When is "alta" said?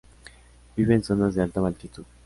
1.43-1.59